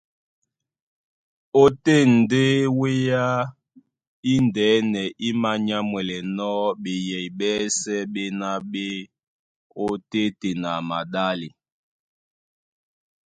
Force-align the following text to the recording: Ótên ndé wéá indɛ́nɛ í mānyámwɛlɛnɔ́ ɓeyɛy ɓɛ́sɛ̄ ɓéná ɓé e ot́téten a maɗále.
Ótên 1.61 2.07
ndé 2.21 2.43
wéá 2.79 3.25
indɛ́nɛ 4.33 5.01
í 5.27 5.29
mānyámwɛlɛnɔ́ 5.41 6.53
ɓeyɛy 6.83 7.25
ɓɛ́sɛ̄ 7.37 7.99
ɓéná 8.13 8.49
ɓé 8.71 8.83
e 9.03 9.07
ot́téten 9.85 10.61
a 10.71 10.85
maɗále. 10.89 11.47